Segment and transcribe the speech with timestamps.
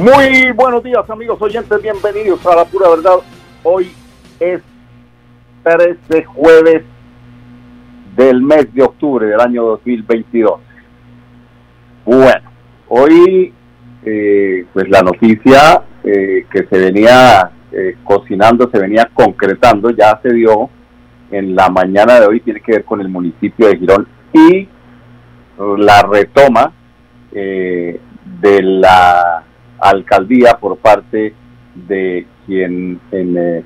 [0.00, 3.16] Muy buenos días amigos oyentes, bienvenidos a la pura verdad.
[3.62, 3.92] Hoy
[4.38, 4.62] es
[5.62, 6.84] 3 de jueves
[8.16, 10.58] del mes de octubre del año 2022.
[12.06, 12.50] Bueno,
[12.88, 13.52] hoy
[14.06, 20.32] eh, pues la noticia eh, que se venía eh, cocinando, se venía concretando, ya se
[20.32, 20.70] dio
[21.30, 24.66] en la mañana de hoy, tiene que ver con el municipio de Girón y
[25.58, 26.72] la retoma
[27.30, 29.44] de la
[29.80, 31.34] alcaldía por parte
[31.74, 33.64] de quien en eh,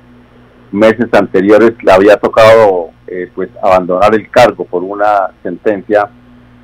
[0.73, 6.09] meses anteriores le había tocado eh, pues abandonar el cargo por una sentencia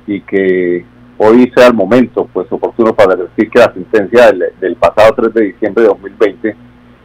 [0.07, 0.85] y que
[1.17, 5.43] hoy sea el momento pues oportuno para decir que la sentencia del, pasado 3 de
[5.45, 6.55] diciembre de 2020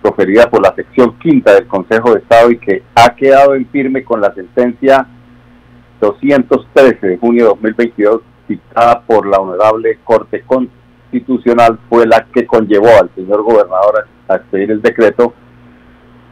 [0.02, 4.04] proferida por la sección quinta del Consejo de Estado y que ha quedado en firme
[4.04, 5.06] con la sentencia
[6.00, 10.85] 213 de junio de 2022 dictada por la Honorable Corte Constitucional
[11.16, 15.32] constitucional fue la que conllevó al señor gobernador a expedir el decreto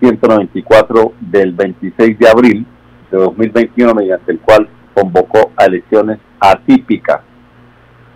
[0.00, 2.66] 194 del 26 de abril
[3.10, 7.20] de 2021 mediante el cual convocó a elecciones atípicas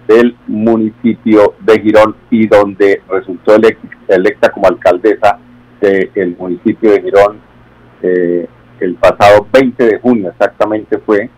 [0.07, 3.55] del municipio de Girón y donde resultó
[4.09, 5.39] electa como alcaldesa
[5.81, 7.39] del municipio de Girón
[8.03, 8.49] eh,
[8.81, 11.29] el pasado 20 de junio exactamente fue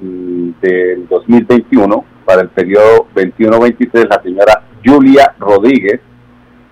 [0.00, 6.00] mm, del 2021 para el periodo 21-23 la señora Julia Rodríguez,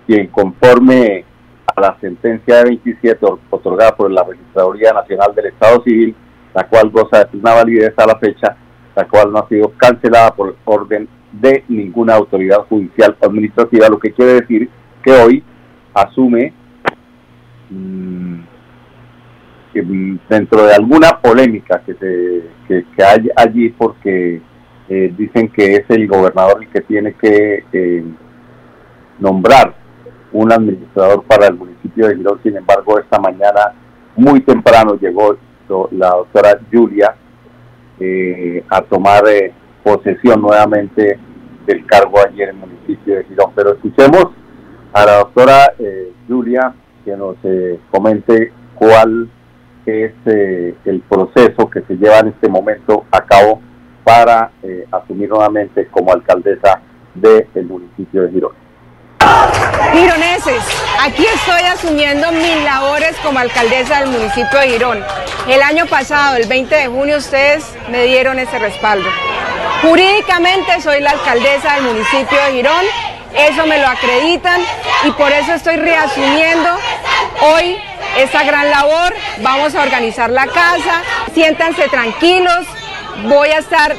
[0.07, 1.25] quien conforme
[1.75, 6.15] a la sentencia de 27 otorgada por la Registraduría Nacional del Estado Civil,
[6.53, 8.57] la cual goza de plena validez a la fecha,
[8.95, 13.99] la cual no ha sido cancelada por orden de ninguna autoridad judicial o administrativa, lo
[13.99, 14.69] que quiere decir
[15.01, 15.43] que hoy
[15.93, 16.53] asume
[17.69, 18.39] mm,
[19.75, 24.41] mm, dentro de alguna polémica que, se, que hay allí porque
[24.93, 28.03] eh, dicen que es el gobernador el que tiene que eh,
[29.19, 29.73] nombrar
[30.33, 32.41] un administrador para el municipio de Girón.
[32.43, 33.71] Sin embargo, esta mañana,
[34.17, 35.37] muy temprano, llegó
[35.91, 37.15] la doctora Julia
[38.01, 39.23] eh, a tomar
[39.81, 41.17] posesión nuevamente
[41.65, 43.51] del cargo allí en el municipio de Girón.
[43.55, 44.25] Pero escuchemos
[44.91, 45.73] a la doctora
[46.27, 46.73] Julia
[47.05, 47.37] que nos
[47.91, 49.29] comente cuál
[49.85, 53.61] es el proceso que se lleva en este momento a cabo
[54.03, 56.81] para eh, asumir nuevamente como alcaldesa
[57.13, 58.51] del municipio de Girón.
[59.93, 60.63] Gironeses,
[61.01, 65.03] aquí estoy asumiendo mis labores como alcaldesa del municipio de Girón.
[65.47, 69.09] El año pasado, el 20 de junio, ustedes me dieron ese respaldo.
[69.81, 72.85] Jurídicamente soy la alcaldesa del municipio de Girón,
[73.35, 74.61] eso me lo acreditan
[75.05, 76.69] y por eso estoy reasumiendo
[77.41, 77.77] hoy
[78.17, 79.13] esta gran labor.
[79.41, 81.01] Vamos a organizar la casa,
[81.33, 82.65] siéntanse tranquilos,
[83.23, 83.95] voy a estar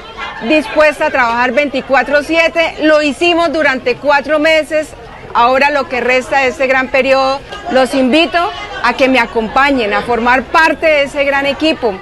[0.48, 2.82] dispuesta a trabajar 24/7.
[2.82, 4.88] Lo hicimos durante cuatro meses.
[5.34, 7.40] Ahora lo que resta de este gran periodo,
[7.70, 8.38] los invito
[8.82, 11.94] a que me acompañen, a formar parte de ese gran equipo,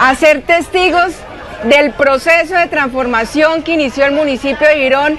[0.00, 1.12] a ser testigos
[1.64, 5.18] del proceso de transformación que inició el municipio de Girón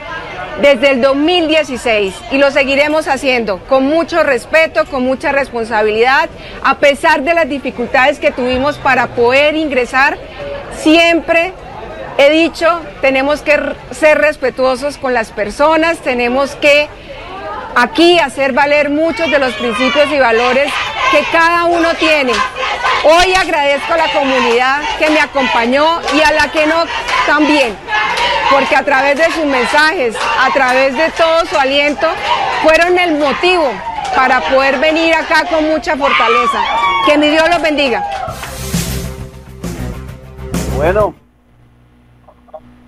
[0.61, 6.29] desde el 2016 y lo seguiremos haciendo con mucho respeto, con mucha responsabilidad,
[6.63, 10.17] a pesar de las dificultades que tuvimos para poder ingresar
[10.77, 11.53] Siempre
[12.17, 13.57] he dicho, tenemos que
[13.91, 16.87] ser respetuosos con las personas, tenemos que
[17.75, 20.71] aquí hacer valer muchos de los principios y valores
[21.13, 22.33] que cada uno tiene.
[23.03, 26.85] Hoy agradezco a la comunidad que me acompañó y a la que no
[27.27, 27.75] también,
[28.51, 32.07] porque a través de sus mensajes, a través de todo su aliento,
[32.63, 33.69] fueron el motivo
[34.15, 36.59] para poder venir acá con mucha fortaleza.
[37.05, 38.03] Que mi Dios los bendiga.
[40.75, 41.13] Bueno,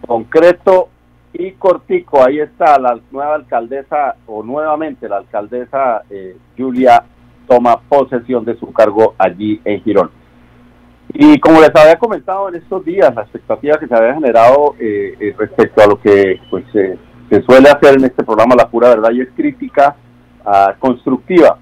[0.07, 0.89] concreto
[1.31, 7.04] y cortico, ahí está la nueva alcaldesa, o nuevamente la alcaldesa eh, Julia
[7.45, 10.12] toma posesión de su cargo allí en Girón.
[11.13, 15.15] Y como les había comentado en estos días, la expectativa que se había generado eh,
[15.19, 19.12] eh, respecto a lo que pues se suele hacer en este programa La Pura Verdad
[19.12, 19.95] y es crítica
[20.45, 21.57] ah, constructiva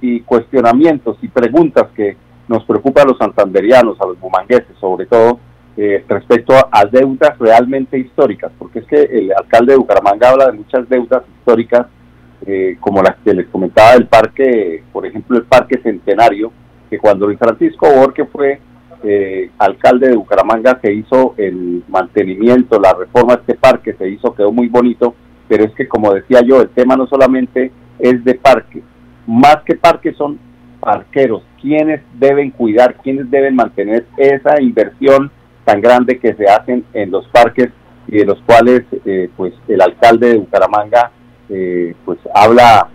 [0.00, 2.16] y cuestionamientos y preguntas que
[2.48, 5.38] nos preocupan a los santanderianos, a los bumangueses sobre todo,
[5.76, 10.52] eh, respecto a, deudas realmente históricas, porque es que el alcalde de Bucaramanga habla de
[10.52, 11.86] muchas deudas históricas,
[12.46, 16.52] eh, como las que les comentaba del parque, por ejemplo, el Parque Centenario,
[16.88, 18.60] que cuando Luis Francisco Borque fue
[19.02, 24.34] eh, alcalde de Bucaramanga se hizo el mantenimiento, la reforma de este parque, se hizo,
[24.34, 25.14] quedó muy bonito,
[25.46, 28.82] pero es que como decía yo, el tema no solamente es de parque,
[29.26, 30.38] más que parque son
[30.80, 35.30] parqueros, quienes deben cuidar, quienes deben mantener esa inversión
[35.64, 37.68] tan grande que se hacen en los parques
[38.06, 41.10] y de los cuales eh, pues el alcalde de Bucaramanga
[41.48, 42.88] eh, pues habla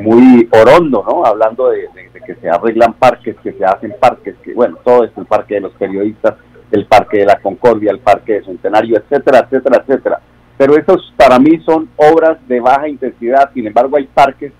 [0.00, 1.24] muy orondo, ¿no?
[1.24, 1.88] Hablando de,
[2.26, 5.60] que se arreglan parques, que se hacen parques, que bueno, todo es el parque de
[5.62, 6.34] los periodistas,
[6.70, 10.20] el parque de la Concordia, el parque de Centenario, etcétera, etcétera, etcétera.
[10.56, 14.52] Pero esos para mí son obras de baja intensidad, sin embargo hay parques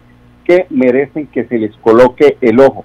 [0.44, 2.84] que merecen que se les coloque el ojo.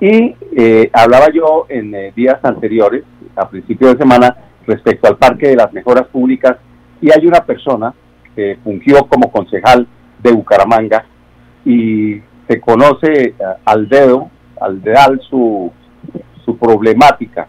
[0.00, 3.04] Y eh, hablaba yo en eh, días anteriores,
[3.36, 6.56] a principios de semana, respecto al Parque de las Mejoras Públicas,
[7.00, 7.92] y hay una persona
[8.62, 9.86] fungió como concejal
[10.22, 11.04] de Bucaramanga
[11.64, 13.34] y se conoce eh,
[13.64, 15.72] al dedo, al dedal su,
[16.44, 17.48] su problemática,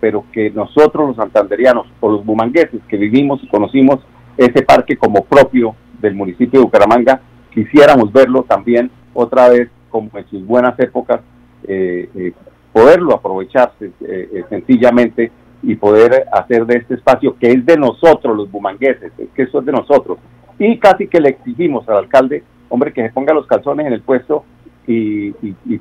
[0.00, 4.00] pero que nosotros los santanderianos o los bumangueses que vivimos y conocimos
[4.36, 7.20] ese parque como propio del municipio de Bucaramanga,
[7.52, 11.20] quisiéramos verlo también otra vez como en sus buenas épocas
[11.66, 12.32] eh, eh,
[12.72, 15.30] poderlo aprovecharse eh, sencillamente
[15.66, 19.60] y poder hacer de este espacio que es de nosotros los bumangueses, es que eso
[19.60, 20.18] es de nosotros.
[20.58, 24.02] Y casi que le exigimos al alcalde, hombre, que se ponga los calzones en el
[24.02, 24.44] puesto
[24.86, 25.32] y,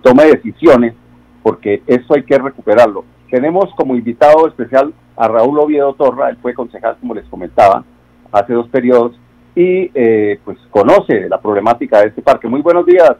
[0.01, 0.93] tome decisiones,
[1.41, 3.03] porque eso hay que recuperarlo.
[3.29, 7.83] Tenemos como invitado especial a Raúl Oviedo Torra, él fue concejal, como les comentaba,
[8.31, 9.19] hace dos periodos,
[9.55, 9.87] y
[10.37, 12.47] pues conoce la problemática de este parque.
[12.47, 13.11] Muy buenos días,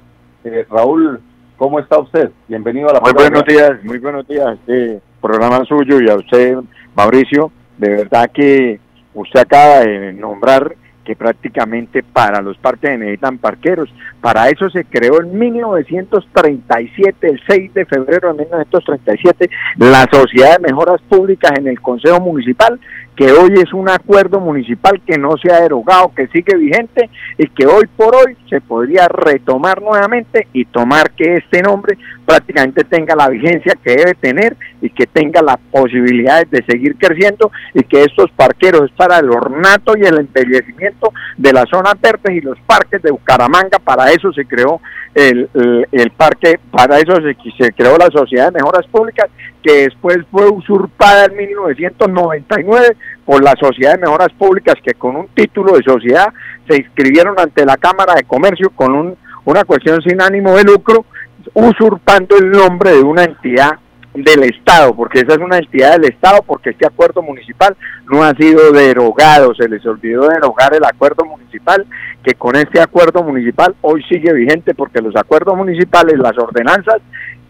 [0.70, 1.20] Raúl
[1.58, 2.32] ¿Cómo está usted?
[2.48, 6.58] Bienvenido a la Muy buenos días, muy buenos días este programa suyo y a usted,
[6.96, 7.50] Mauricio.
[7.78, 8.80] De verdad que
[9.14, 13.94] usted acaba de nombrar que prácticamente para los parques necesitan parqueros.
[14.22, 20.68] Para eso se creó en 1937, el 6 de febrero de 1937, la Sociedad de
[20.68, 22.80] Mejoras Públicas en el Consejo Municipal,
[23.16, 27.48] que hoy es un acuerdo municipal que no se ha derogado, que sigue vigente y
[27.48, 33.16] que hoy por hoy se podría retomar nuevamente y tomar que este nombre prácticamente tenga
[33.16, 38.04] la vigencia que debe tener y que tenga las posibilidades de seguir creciendo y que
[38.04, 42.60] estos parqueros es para el ornato y el embellecimiento de la zona verde y los
[42.62, 44.82] parques de Bucaramanga, para eso se creó
[45.14, 45.50] el,
[45.92, 49.30] el, parque, para eso se, se creó la Sociedad de Mejoras Públicas,
[49.62, 55.28] que después fue usurpada en 1999 por la Sociedad de Mejoras Públicas, que con un
[55.30, 56.34] título de sociedad
[56.68, 59.16] se inscribieron ante la Cámara de Comercio con un,
[59.46, 61.06] una cuestión sin ánimo de lucro,
[61.54, 63.80] usurpando el nombre de una entidad
[64.14, 67.76] del Estado, porque esa es una entidad del Estado, porque este acuerdo municipal
[68.12, 71.86] no ha sido derogado, se les olvidó derogar el acuerdo municipal,
[72.24, 76.98] que con este acuerdo municipal hoy sigue vigente, porque los acuerdos municipales, las ordenanzas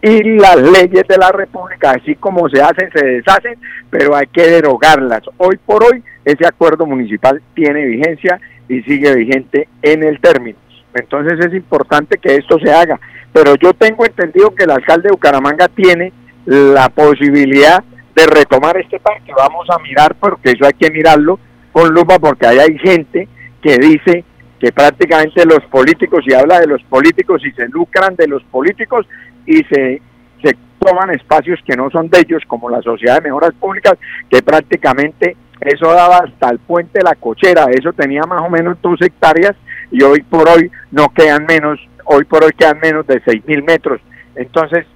[0.00, 3.58] y las leyes de la República, así como se hacen, se deshacen,
[3.90, 5.22] pero hay que derogarlas.
[5.36, 10.63] Hoy por hoy ese acuerdo municipal tiene vigencia y sigue vigente en el término.
[10.94, 12.98] Entonces es importante que esto se haga.
[13.32, 16.12] Pero yo tengo entendido que el alcalde de Bucaramanga tiene
[16.46, 17.82] la posibilidad
[18.14, 19.32] de retomar este parque.
[19.36, 21.38] Vamos a mirar, porque eso hay que mirarlo
[21.72, 23.28] con lupa, porque ahí hay gente
[23.60, 24.24] que dice
[24.60, 29.06] que prácticamente los políticos, y habla de los políticos y se lucran de los políticos
[29.46, 30.00] y se,
[30.42, 33.94] se toman espacios que no son de ellos, como la Sociedad de Mejoras Públicas,
[34.30, 38.76] que prácticamente eso daba hasta el puente de la cochera, eso tenía más o menos
[38.80, 39.56] dos hectáreas
[39.94, 43.62] y hoy por hoy no quedan menos, hoy por hoy quedan menos de seis mil
[43.62, 44.00] metros.
[44.34, 44.86] Entonces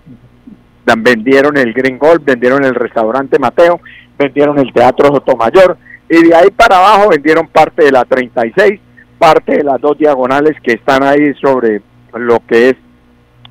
[0.99, 3.81] vendieron el Green Gold, vendieron el restaurante Mateo,
[4.19, 5.79] vendieron el Teatro Sotomayor
[6.11, 8.81] y de ahí para abajo vendieron parte de la 36,
[9.19, 11.81] parte de las dos diagonales que están ahí sobre
[12.15, 12.77] lo que es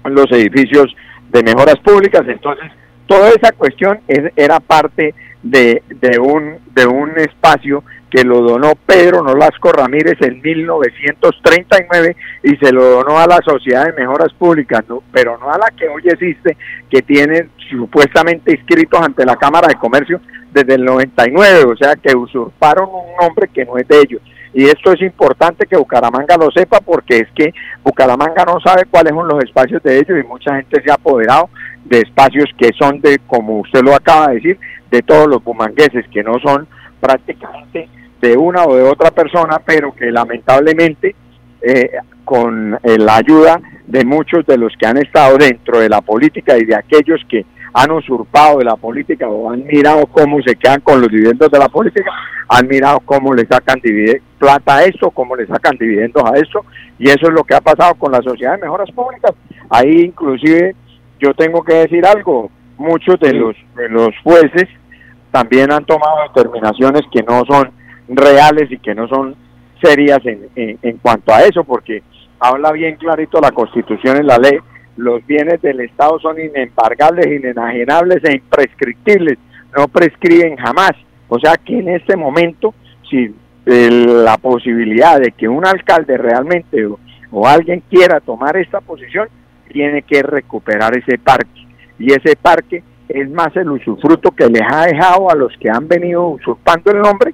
[0.04, 0.94] los edificios
[1.30, 2.24] de mejoras públicas.
[2.27, 2.70] Entonces,
[3.06, 4.00] toda esa cuestión
[4.36, 5.82] era parte de,
[6.20, 12.84] un, de un espacio que lo donó Pedro Nolasco Ramírez en 1939 y se lo
[12.86, 16.56] donó a la Sociedad de Mejoras Públicas, pero no a la que hoy existe,
[16.90, 20.22] que tiene supuestamente inscritos ante la Cámara de Comercio
[20.52, 24.22] desde el 99, o sea que usurparon un nombre que no es de ellos.
[24.54, 29.14] Y esto es importante que Bucaramanga lo sepa porque es que Bucaramanga no sabe cuáles
[29.14, 31.50] son los espacios de ellos y mucha gente se ha apoderado
[31.86, 34.60] de espacios que son de, como usted lo acaba de decir,
[34.90, 36.68] de todos los bumangueses, que no son
[37.00, 37.89] prácticamente
[38.22, 41.16] de una o de otra persona, pero que lamentablemente
[41.62, 41.92] eh,
[42.24, 46.58] con eh, la ayuda de muchos de los que han estado dentro de la política
[46.58, 50.82] y de aquellos que han usurpado de la política o han mirado cómo se quedan
[50.82, 52.12] con los dividendos de la política,
[52.50, 53.80] han mirado cómo le sacan
[54.39, 56.66] plata a eso, cómo le sacan dividendos a eso,
[56.98, 59.32] y eso es lo que ha pasado con la Sociedad de Mejoras Públicas.
[59.70, 60.75] Ahí inclusive
[61.20, 64.68] yo tengo que decir algo, muchos de los, de los jueces
[65.32, 67.72] también han tomado determinaciones que no son
[68.08, 69.36] reales y que no son
[69.82, 72.02] serias en, en, cuanto a eso, porque
[72.40, 74.58] habla bien clarito la Constitución en la ley,
[74.96, 79.38] los bienes del Estado son inembargables, inenajenables e imprescriptibles,
[79.78, 80.94] no prescriben jamás.
[81.30, 82.74] O sea que en este momento,
[83.10, 83.34] si
[83.66, 86.98] la posibilidad de que un alcalde realmente o,
[87.32, 89.28] o alguien quiera tomar esta posición,
[89.72, 91.68] tiene que recuperar ese parque.
[92.00, 95.88] Y ese parque es más el usufructo que les ha dejado a los que han
[95.88, 97.34] venido usurpando el nombre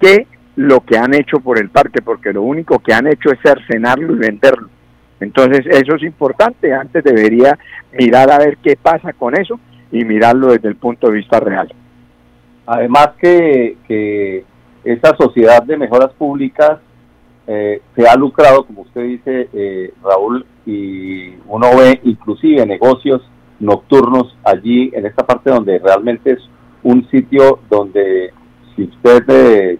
[0.00, 3.38] que lo que han hecho por el parque, porque lo único que han hecho es
[3.42, 4.68] cercenarlo y venderlo.
[5.20, 7.58] Entonces eso es importante, antes debería
[7.98, 9.58] mirar a ver qué pasa con eso
[9.90, 11.72] y mirarlo desde el punto de vista real.
[12.66, 14.44] Además que, que
[14.84, 16.78] esta sociedad de mejoras públicas
[17.46, 23.22] eh, se ha lucrado, como usted dice, eh, Raúl, y uno ve inclusive negocios
[23.60, 26.40] nocturnos allí en esta parte donde realmente es
[26.82, 28.32] un sitio donde
[28.74, 29.78] si usted, eh,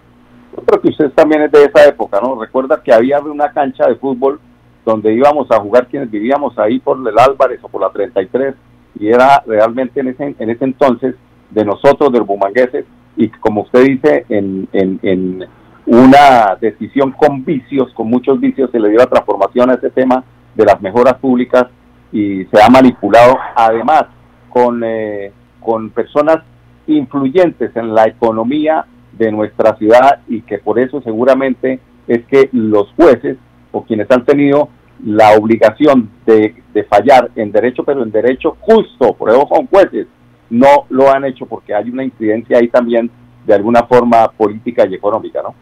[0.56, 2.40] yo creo que usted también es de esa época, ¿no?
[2.40, 4.40] Recuerda que había una cancha de fútbol
[4.84, 8.54] donde íbamos a jugar quienes vivíamos ahí por el Álvarez o por la 33
[8.98, 11.14] y era realmente en ese, en ese entonces
[11.50, 12.84] de nosotros, del bumangueses,
[13.16, 15.44] y como usted dice, en, en, en
[15.86, 20.24] una decisión con vicios, con muchos vicios, se le dio la transformación a ese tema
[20.54, 21.66] de las mejoras públicas
[22.14, 24.04] y se ha manipulado además
[24.48, 26.38] con, eh, con personas
[26.86, 32.88] influyentes en la economía de nuestra ciudad y que por eso seguramente es que los
[32.94, 33.36] jueces
[33.72, 34.68] o quienes han tenido
[35.04, 40.06] la obligación de, de fallar en derecho, pero en derecho justo, por eso jueces,
[40.50, 43.10] no lo han hecho porque hay una incidencia ahí también
[43.44, 45.52] de alguna forma política y económica, ¿no?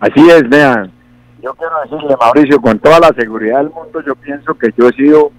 [0.00, 0.90] Así es, vean.
[1.40, 4.92] Yo quiero decirle, Mauricio, con toda la seguridad del mundo, yo pienso que yo he
[4.94, 5.30] sido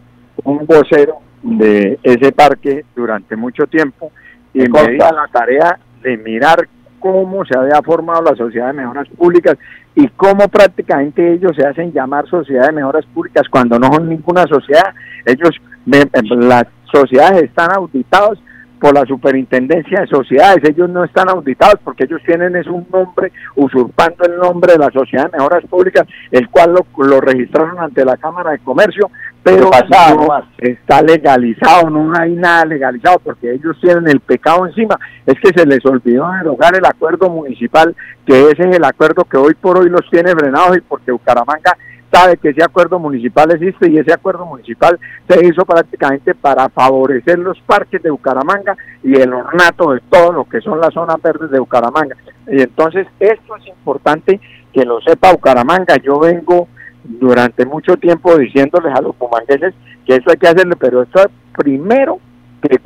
[0.43, 4.11] un vocero de ese parque durante mucho tiempo
[4.53, 6.67] y me di la tarea de mirar
[6.99, 9.57] cómo se había formado la Sociedad de Mejoras Públicas
[9.93, 14.43] y cómo prácticamente ellos se hacen llamar Sociedad de Mejoras Públicas cuando no son ninguna
[14.47, 14.93] sociedad.
[15.25, 15.51] Ellos,
[15.85, 18.39] las sociedades están auditados
[18.79, 20.67] por la superintendencia de sociedades.
[20.69, 24.91] Ellos no están auditados porque ellos tienen es un nombre, usurpando el nombre de la
[24.91, 29.09] Sociedad de Mejoras Públicas, el cual lo, registraron ante la Cámara de Comercio,
[29.45, 34.99] pero no está legalizado, no hay nada legalizado porque ellos tienen el pecado encima.
[35.23, 39.37] Es que se les olvidó derogar el acuerdo municipal, que ese es el acuerdo que
[39.37, 41.77] hoy por hoy los tiene frenados y porque Bucaramanga
[42.11, 44.99] sabe que ese acuerdo municipal existe y ese acuerdo municipal
[45.29, 50.45] se hizo prácticamente para favorecer los parques de Bucaramanga y el ornato de todo lo
[50.45, 52.17] que son las zonas verdes de Bucaramanga.
[52.47, 54.39] Y entonces esto es importante
[54.73, 55.97] que lo sepa Bucaramanga.
[55.97, 56.67] Yo vengo
[57.07, 59.73] durante mucho tiempo diciéndoles a los pumangueses
[60.05, 62.19] que eso hay que hacerlo, pero esto es primero
[62.61, 62.79] que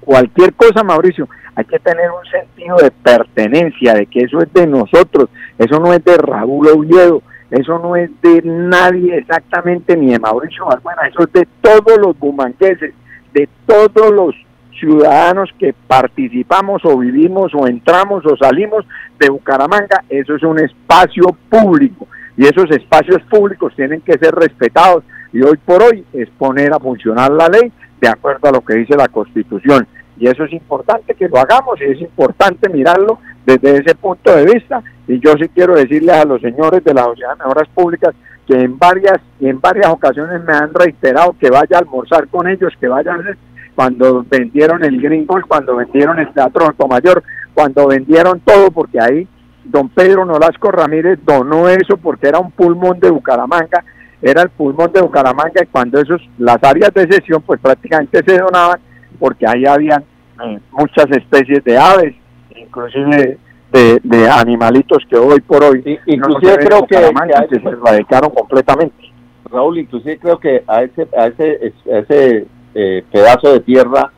[0.00, 4.66] cualquier cosa, Mauricio, hay que tener un sentido de pertenencia, de que eso es de
[4.66, 10.18] nosotros, eso no es de Raúl Oviedo, eso no es de nadie exactamente, ni de
[10.18, 12.94] Mauricio Balbuena, eso es de todos los bumangueses,
[13.32, 14.34] de todos los
[14.78, 18.86] ciudadanos que participamos o vivimos o entramos o salimos
[19.18, 22.06] de Bucaramanga, eso es un espacio público
[22.40, 26.78] y esos espacios públicos tienen que ser respetados y hoy por hoy es poner a
[26.78, 27.70] funcionar la ley
[28.00, 29.86] de acuerdo a lo que dice la Constitución.
[30.18, 34.46] Y eso es importante que lo hagamos y es importante mirarlo desde ese punto de
[34.54, 34.82] vista.
[35.06, 38.14] Y yo sí quiero decirles a los señores de la Sociedad de Mejoras Públicas
[38.46, 42.72] que en varias en varias ocasiones me han reiterado que vaya a almorzar con ellos,
[42.80, 43.36] que vayan
[43.74, 49.28] cuando vendieron el Green cuando vendieron el Teatro Mayor, cuando vendieron todo, porque ahí
[49.70, 53.84] don Pedro Nolasco Ramírez donó eso porque era un pulmón de Bucaramanga,
[54.20, 58.38] era el pulmón de Bucaramanga y cuando esos, las áreas de sesión pues prácticamente se
[58.38, 58.80] donaban
[59.18, 60.02] porque ahí habían
[60.44, 62.14] eh, muchas especies de aves,
[62.56, 63.38] inclusive
[63.72, 69.10] de, animalitos que hoy por hoy inclusive creo que, se erradicaron completamente.
[69.50, 74.12] Raúl, inclusive creo que a ese, a ese, ese eh, pedazo de tierra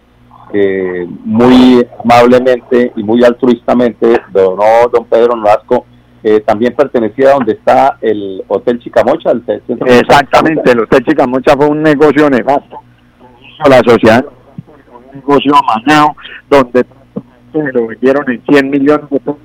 [0.52, 5.86] eh, muy amablemente y muy altruistamente donó don Pedro Nolasco
[6.24, 9.32] eh, también pertenecía a donde está el Hotel Chicamocha.
[9.32, 9.42] El
[9.86, 12.78] Exactamente, el Hotel Chicamocha fue un negocio nefasto.
[13.68, 14.24] La sociedad
[15.12, 16.16] negocio amañado
[16.48, 16.86] donde
[17.52, 19.36] lo vendieron en 100 millones de pesos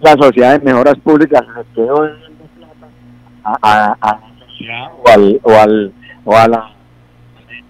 [0.00, 2.04] la sociedad de mejoras públicas le quedó
[3.44, 4.20] a, a, a,
[5.02, 5.92] o al, o al
[6.24, 6.70] o a la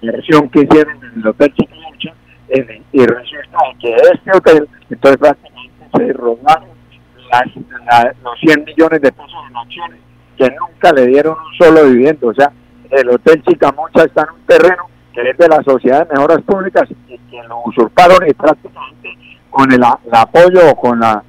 [0.01, 2.15] inversión que hicieron en el Hotel Chicamucha
[2.93, 6.69] y resulta que este hotel, entonces prácticamente se robaron
[8.25, 10.01] los 100 millones de pesos en acciones
[10.37, 12.29] que nunca le dieron un solo viviendo.
[12.29, 12.51] O sea,
[12.91, 16.89] el Hotel Chicamocha está en un terreno que es de la Sociedad de Mejoras Públicas
[17.09, 19.17] y que lo usurparon y prácticamente
[19.51, 21.23] con el, apoyo o con la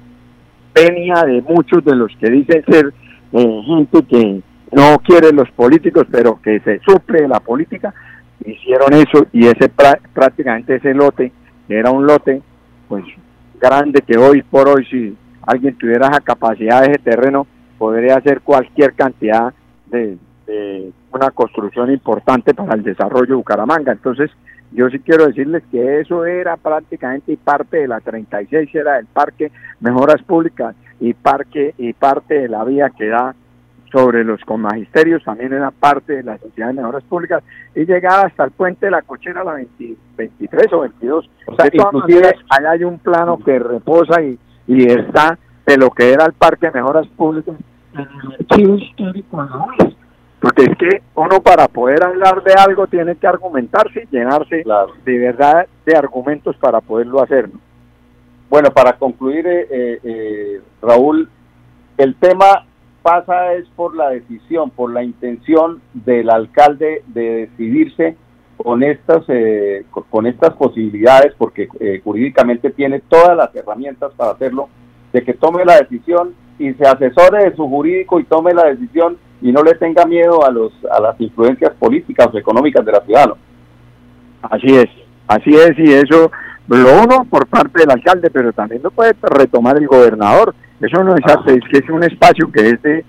[0.74, 2.92] venia de muchos de los que dicen ser
[3.32, 4.40] eh, gente que
[4.72, 7.92] no quiere los políticos, pero que se suple la política,
[8.46, 9.70] hicieron eso y ese
[10.12, 11.32] prácticamente ese lote,
[11.68, 12.42] era un lote
[12.88, 13.04] pues
[13.60, 17.46] grande que hoy por hoy si alguien tuviera esa capacidad de ese terreno
[17.78, 19.52] podría hacer cualquier cantidad
[19.86, 20.18] de,
[21.12, 23.92] una construcción importante para el desarrollo de Bucaramanga.
[23.92, 24.30] Entonces,
[24.72, 29.50] yo sí quiero decirles que eso era prácticamente parte de la 36, era el parque
[29.80, 33.34] Mejoras Públicas y parque y parte de la vía que da
[33.92, 37.44] sobre los magisterios, también era parte de la Sociedad de Mejoras Públicas,
[37.74, 39.52] y llegaba hasta el puente de la cochera, la
[40.16, 41.30] 23 o 22.
[41.46, 46.10] O sea, inclusive ahí hay un plano que reposa y, y está de lo que
[46.12, 47.54] era el Parque de Mejoras Públicas
[47.94, 49.46] archivo histórico
[50.40, 54.64] porque es que uno para poder hablar de algo tiene que argumentarse y llenarse
[55.04, 57.48] de verdad de argumentos para poderlo hacer.
[58.50, 61.30] Bueno, para concluir, eh, eh, eh, Raúl,
[61.96, 62.66] el tema
[63.02, 68.16] pasa es por la decisión, por la intención del alcalde de decidirse
[68.56, 74.68] con estas, eh, con estas posibilidades, porque eh, jurídicamente tiene todas las herramientas para hacerlo,
[75.12, 79.18] de que tome la decisión y se asesore de su jurídico y tome la decisión
[79.40, 83.00] y no le tenga miedo a los a las influencias políticas o económicas de la
[83.00, 83.32] ciudad.
[84.42, 84.88] Así es,
[85.26, 86.30] así es y eso
[86.68, 91.14] lo uno por parte del alcalde, pero también lo puede retomar el gobernador eso no
[91.14, 93.04] es arte, es que es un espacio que es de,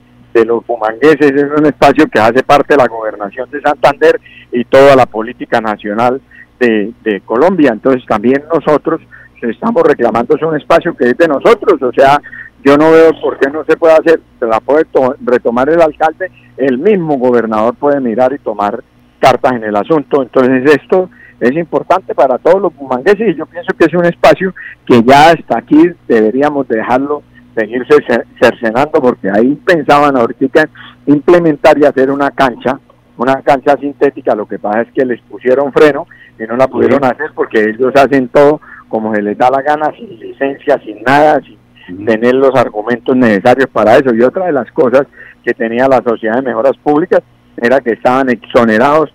[0.45, 4.19] los pumangueses, es un espacio que hace parte de la gobernación de Santander
[4.51, 6.21] y toda la política nacional
[6.59, 7.71] de, Colombia.
[7.73, 9.01] Entonces también nosotros
[9.41, 12.19] estamos reclamando, es un espacio que es de nosotros, o sea,
[12.63, 14.85] yo no veo por qué no se puede hacer, se la puede
[15.25, 18.81] retomar el alcalde, el mismo gobernador puede mirar y tomar
[19.19, 20.21] cartas en el asunto.
[20.21, 21.09] Entonces esto
[21.39, 24.53] es importante para todos los pumangueses y yo pienso que es un espacio
[24.85, 27.23] que ya hasta aquí deberíamos dejarlo
[27.55, 27.95] seguirse
[28.41, 30.69] cercenando porque ahí pensaban ahorita
[31.05, 32.79] implementar y hacer una cancha,
[33.17, 36.07] una cancha sintética, lo que pasa es que les pusieron freno
[36.39, 39.91] y no la pudieron hacer porque ellos hacen todo como se les da la gana,
[39.97, 41.41] sin licencia, sin nada,
[41.87, 44.13] sin tener los argumentos necesarios para eso.
[44.13, 45.07] Y otra de las cosas
[45.43, 47.21] que tenía la Sociedad de Mejoras Públicas
[47.57, 49.13] era que estaban exonerados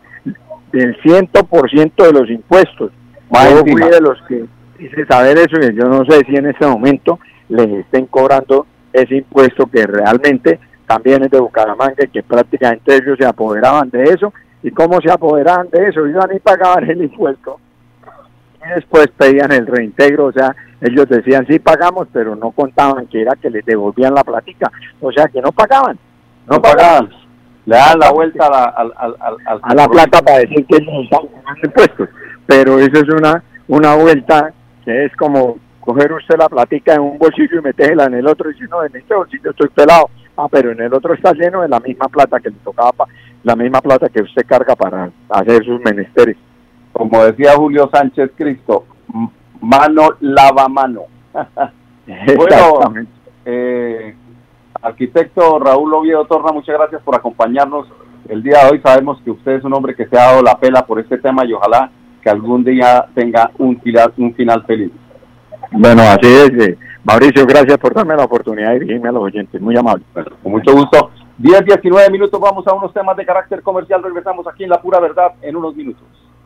[0.73, 2.91] del ciento por ciento de los impuestos.
[3.31, 4.45] Yo fui de los que
[4.79, 7.19] hice saber eso y yo no sé si en este momento
[7.49, 13.17] les estén cobrando ese impuesto que realmente también es de Bucaramanga y que prácticamente ellos
[13.19, 14.33] se apoderaban de eso.
[14.63, 16.07] ¿Y cómo se apoderaban de eso?
[16.07, 17.61] Iban y pagaban el impuesto
[18.65, 23.23] y después pedían el reintegro, o sea, ellos decían sí pagamos, pero no contaban que
[23.23, 25.99] era que les devolvían la platica, o sea que no pagaban,
[26.49, 27.09] no, pagaban.
[27.67, 28.99] Le dan la vuelta a la,
[29.63, 32.09] a la plata para decir que no están pagando impuestos,
[32.47, 34.53] pero eso es una, una vuelta
[34.85, 38.51] que es como coger usted la platica en un bolsillo y metérsela en el otro
[38.51, 40.11] y si no, en este bolsillo estoy pelado.
[40.37, 43.07] Ah, pero en el otro está lleno de la misma plata que le tocaba,
[43.43, 46.37] la misma plata que usted carga para hacer sus menesteres.
[46.93, 48.85] Como decía Julio Sánchez Cristo,
[49.63, 51.05] mano lava mano.
[52.37, 53.07] bueno,
[53.47, 54.15] eh,
[54.83, 57.89] arquitecto Raúl Oviedo Torna, muchas gracias por acompañarnos
[58.29, 58.81] el día de hoy.
[58.83, 61.47] Sabemos que usted es un hombre que se ha dado la pela por este tema
[61.47, 61.91] y ojalá
[62.23, 63.81] que algún día tenga un
[64.19, 64.93] un final feliz.
[65.71, 66.69] Bueno, así es.
[66.69, 69.61] Eh, Mauricio, gracias por darme la oportunidad de dirigirme a los oyentes.
[69.61, 70.05] Muy amable.
[70.43, 71.11] con mucho gusto.
[71.39, 74.03] 10, 19 minutos, vamos a unos temas de carácter comercial.
[74.03, 76.05] Regresamos aquí en La Pura Verdad en unos minutos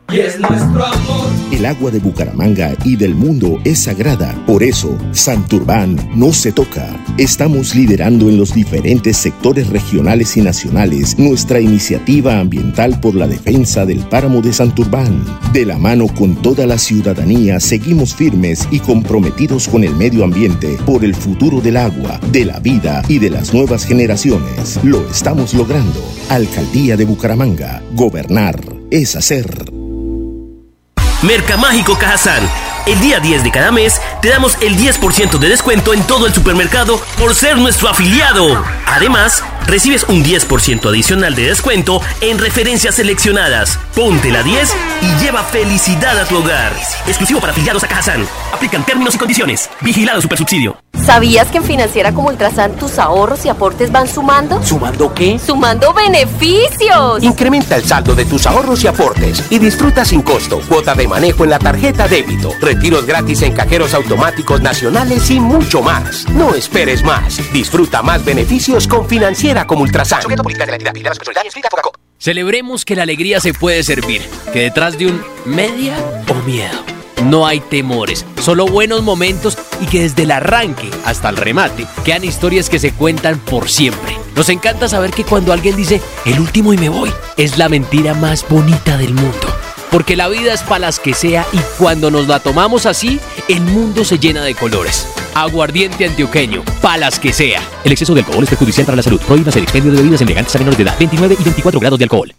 [0.09, 1.27] es nuestro amor.
[1.51, 4.33] El agua de Bucaramanga y del mundo es sagrada.
[4.45, 6.87] Por eso, Santurbán no se toca.
[7.17, 13.85] Estamos liderando en los diferentes sectores regionales y nacionales nuestra iniciativa ambiental por la defensa
[13.85, 15.23] del páramo de Santurbán.
[15.53, 20.77] De la mano con toda la ciudadanía, seguimos firmes y comprometidos con el medio ambiente
[20.85, 24.79] por el futuro del agua, de la vida y de las nuevas generaciones.
[24.83, 26.01] Lo estamos logrando.
[26.29, 27.81] Alcaldía de Bucaramanga.
[27.95, 28.59] Gobernar
[28.91, 29.82] es hacer.
[31.23, 32.72] Mercamágico Cajazán.
[32.85, 36.33] El día 10 de cada mes te damos el 10% de descuento en todo el
[36.33, 38.61] supermercado por ser nuestro afiliado.
[38.85, 43.79] Además, recibes un 10% adicional de descuento en referencias seleccionadas.
[43.95, 46.73] Ponte la 10 y lleva felicidad a tu hogar.
[47.07, 48.27] Exclusivo para afiliados a Cajazán.
[48.53, 49.69] Aplican términos y condiciones.
[49.79, 50.77] Vigilado Supersubsidio.
[51.05, 54.63] ¿Sabías que en Financiera como Ultrasan tus ahorros y aportes van sumando?
[54.63, 55.37] ¿Sumando qué?
[55.37, 57.21] ¡Sumando beneficios!
[57.21, 61.43] Incrementa el saldo de tus ahorros y aportes y disfruta sin costo cuota de manejo
[61.43, 66.27] en la tarjeta débito, retiros gratis en cajeros automáticos nacionales y mucho más.
[66.29, 67.39] No esperes más.
[67.53, 70.21] Disfruta más beneficios con Financiera como Ultrasan.
[72.17, 75.95] Celebremos que la alegría se puede servir, que detrás de un media
[76.27, 76.83] o miedo
[77.23, 82.23] no hay temores, solo buenos momentos y que desde el arranque hasta el remate quedan
[82.23, 84.17] historias que se cuentan por siempre.
[84.35, 88.13] Nos encanta saber que cuando alguien dice el último y me voy, es la mentira
[88.13, 89.62] más bonita del mundo.
[89.93, 93.61] Porque la vida es para las que sea y cuando nos la tomamos así, el
[93.61, 95.07] mundo se llena de colores.
[95.35, 97.59] Aguardiente antioqueño, palas que sea.
[97.85, 99.21] El exceso de alcohol es perjudicial para la salud.
[99.27, 100.95] Prohíbas el expendio de bebidas embriagantes a menores de edad.
[100.97, 102.31] 29 y 24 grados de alcohol.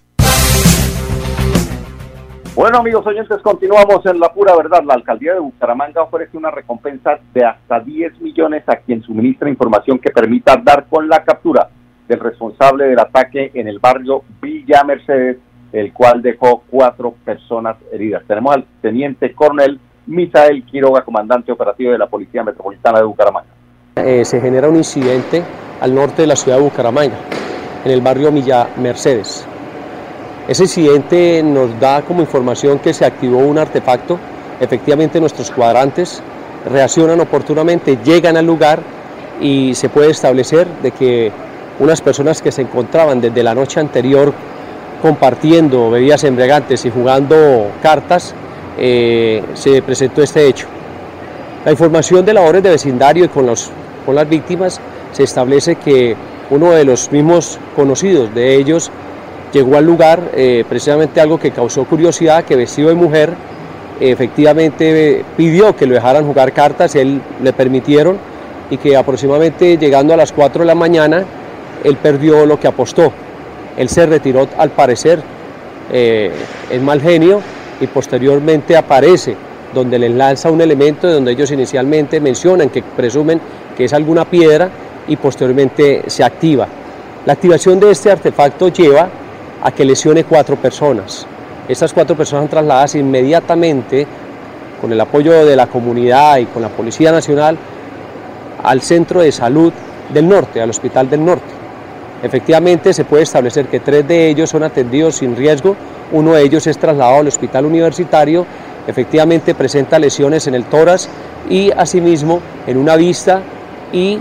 [2.56, 4.82] Bueno, amigos oyentes, continuamos en la pura verdad.
[4.84, 10.00] La alcaldía de Bucaramanga ofrece una recompensa de hasta 10 millones a quien suministra información
[10.00, 11.68] que permita dar con la captura
[12.08, 15.38] del responsable del ataque en el barrio Villa Mercedes,
[15.74, 18.22] el cual dejó cuatro personas heridas.
[18.28, 23.48] Tenemos al teniente coronel Misael Quiroga, comandante operativo de la Policía Metropolitana de Bucaramanga.
[23.96, 25.42] Eh, se genera un incidente
[25.80, 27.16] al norte de la ciudad de Bucaramanga,
[27.84, 29.46] en el barrio Villa Mercedes.
[30.46, 34.18] Ese incidente nos da como información que se activó un artefacto.
[34.60, 36.22] Efectivamente nuestros cuadrantes
[36.70, 38.78] reaccionan oportunamente, llegan al lugar
[39.40, 41.32] y se puede establecer de que
[41.80, 44.32] unas personas que se encontraban desde la noche anterior
[45.04, 48.34] compartiendo bebidas embriagantes y jugando cartas,
[48.78, 50.66] eh, se presentó este hecho.
[51.62, 53.70] La información de labores de vecindario y con, los,
[54.06, 54.80] con las víctimas
[55.12, 56.16] se establece que
[56.48, 58.90] uno de los mismos conocidos de ellos
[59.52, 63.34] llegó al lugar, eh, precisamente algo que causó curiosidad, que vestido de mujer,
[64.00, 68.16] efectivamente eh, pidió que lo dejaran jugar cartas, él le permitieron
[68.70, 71.24] y que aproximadamente llegando a las 4 de la mañana,
[71.84, 73.12] él perdió lo que apostó.
[73.76, 75.22] Él se retiró al parecer
[75.92, 76.30] eh,
[76.70, 77.40] en mal genio
[77.80, 79.36] y posteriormente aparece
[79.74, 83.40] donde le lanza un elemento donde ellos inicialmente mencionan que presumen
[83.76, 84.70] que es alguna piedra
[85.08, 86.68] y posteriormente se activa.
[87.26, 89.08] La activación de este artefacto lleva
[89.62, 91.26] a que lesione cuatro personas.
[91.68, 94.06] Estas cuatro personas son trasladadas inmediatamente
[94.80, 97.56] con el apoyo de la comunidad y con la Policía Nacional
[98.62, 99.72] al Centro de Salud
[100.12, 101.53] del Norte, al Hospital del Norte.
[102.24, 105.76] Efectivamente se puede establecer que tres de ellos son atendidos sin riesgo,
[106.10, 108.46] uno de ellos es trasladado al Hospital Universitario,
[108.86, 111.06] efectivamente presenta lesiones en el tórax
[111.50, 113.42] y asimismo en una vista
[113.92, 114.18] y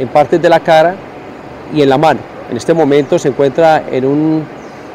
[0.00, 0.94] en partes de la cara
[1.74, 2.20] y en la mano.
[2.50, 4.46] En este momento se encuentra en un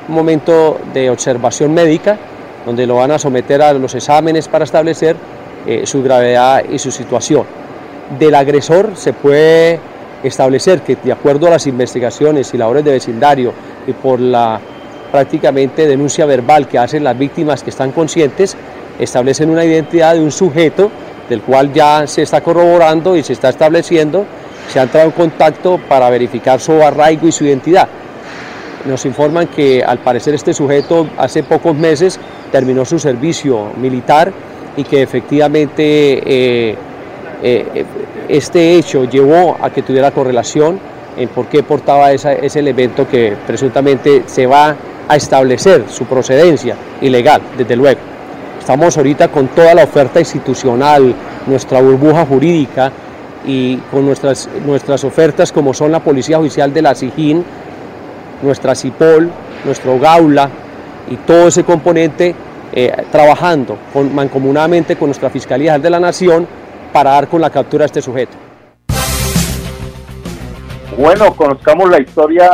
[0.07, 2.17] momento de observación médica,
[2.65, 5.15] donde lo van a someter a los exámenes para establecer
[5.67, 7.45] eh, su gravedad y su situación.
[8.17, 9.79] Del agresor se puede
[10.23, 13.53] establecer que de acuerdo a las investigaciones y labores de vecindario
[13.85, 14.59] y por la
[15.11, 18.55] prácticamente denuncia verbal que hacen las víctimas que están conscientes,
[18.99, 20.91] establecen una identidad de un sujeto
[21.29, 24.25] del cual ya se está corroborando y se está estableciendo,
[24.71, 27.87] se ha entrado en contacto para verificar su arraigo y su identidad.
[28.85, 32.19] Nos informan que al parecer este sujeto hace pocos meses
[32.51, 34.31] terminó su servicio militar
[34.77, 36.75] y que efectivamente eh,
[37.41, 37.85] eh,
[38.27, 40.79] este hecho llevó a que tuviera correlación
[41.17, 44.75] en por qué portaba ese elemento que presuntamente se va
[45.07, 47.99] a establecer su procedencia ilegal, desde luego.
[48.59, 52.91] Estamos ahorita con toda la oferta institucional, nuestra burbuja jurídica
[53.45, 57.43] y con nuestras, nuestras ofertas como son la Policía Judicial de la SIGIN,
[58.41, 59.31] nuestra CIPOL,
[59.63, 60.49] nuestro Gaula
[61.09, 62.35] y todo ese componente
[62.73, 63.77] eh, trabajando
[64.13, 66.45] mancomunadamente con nuestra Fiscalía de la Nación
[66.97, 68.35] para dar con la captura de este sujeto.
[70.97, 72.49] Bueno, conozcamos la historia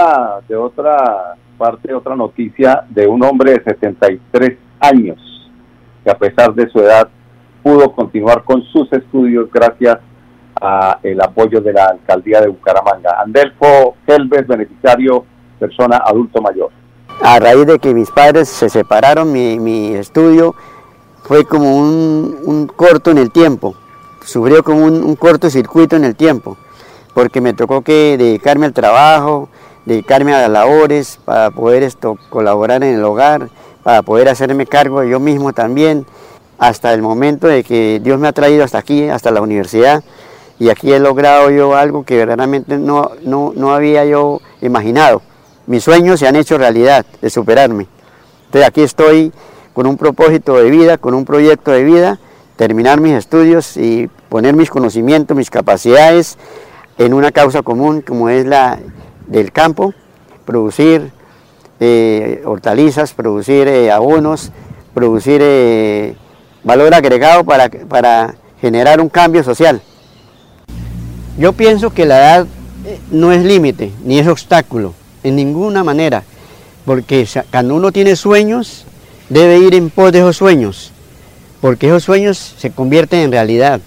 [0.50, 5.18] de otra parte, otra noticia de un hombre de 73 años
[6.04, 7.08] que a pesar de su edad
[7.64, 10.00] pudo continuar con sus estudios gracias
[10.60, 13.22] a el apoyo de la alcaldía de Bucaramanga.
[13.22, 15.24] Andelfo Helves, beneficiario
[15.58, 16.70] persona adulto mayor.
[17.22, 20.54] A raíz de que mis padres se separaron, mi, estudio
[21.24, 23.78] fue como un, corto en el tiempo,
[24.26, 26.58] sufrió como un, un cortocircuito en el tiempo,
[27.14, 29.50] porque me tocó que dedicarme al trabajo,
[29.86, 33.50] dedicarme a las labores para poder esto, colaborar en el hogar,
[33.84, 36.06] para poder hacerme cargo yo mismo también,
[36.58, 40.04] hasta el momento de que Dios me ha traído hasta aquí, hasta la universidad,
[40.60, 45.22] y aquí he logrado yo algo que verdaderamente no, no, no había yo imaginado
[45.66, 47.88] mis sueños se han hecho realidad de superarme.
[48.46, 49.32] Entonces aquí estoy
[49.74, 52.20] con un propósito de vida, con un proyecto de vida
[52.56, 56.38] terminar mis estudios y poner mis conocimientos, mis capacidades
[56.98, 58.80] en una causa común como es la
[59.28, 59.94] del campo,
[60.46, 61.12] producir
[61.80, 64.52] eh, hortalizas, producir eh, abonos,
[64.94, 66.16] producir eh,
[66.63, 69.82] valor agregado para, para generar un cambio social.
[71.38, 72.48] Yo pienso que la edad
[73.12, 76.24] no es límite, ni es obstáculo, en ninguna manera,
[76.86, 78.86] porque cuando uno tiene sueños,
[79.30, 80.92] debe ir en pos de esos sueños,
[81.63, 83.80] porque esos sueños se convierten en realidad.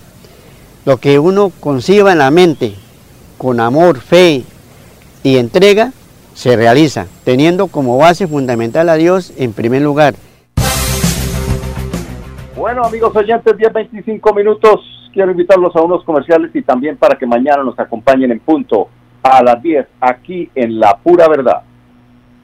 [0.86, 2.72] Lo que uno conciba en la mente,
[3.36, 4.44] con amor, fe
[5.22, 5.92] y entrega,
[6.32, 10.14] se realiza, teniendo como base fundamental a Dios en primer lugar.
[12.56, 14.80] Bueno, amigos oyentes, 10-25 minutos.
[15.12, 18.88] Quiero invitarlos a unos comerciales y también para que mañana nos acompañen en punto
[19.22, 21.60] a las 10 aquí en La Pura Verdad.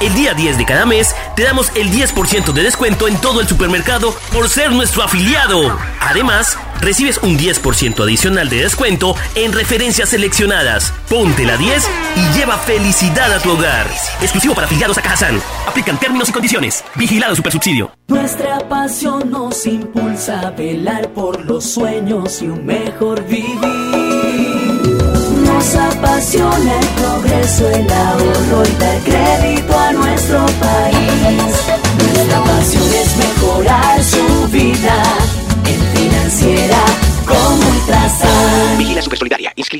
[0.00, 3.48] el día 10 de cada mes te damos el 10% de descuento en todo el
[3.48, 5.78] supermercado por ser nuestro afiliado.
[6.00, 10.92] Además, recibes un 10% adicional de descuento en referencias seleccionadas.
[11.08, 13.86] Ponte la 10 y lleva felicidad a tu hogar.
[14.20, 15.40] Exclusivo para afiliados a Cajazán.
[15.66, 16.84] Aplican términos y condiciones.
[16.94, 17.90] Vigilado Supersubsidio.
[18.08, 24.05] Nuestra pasión nos impulsa a velar por los sueños y un mejor vivir.
[25.56, 31.54] Nos apasiona el progreso, el ahorro y dar crédito a nuestro país.
[31.98, 33.55] Nuestra pasión es mejorar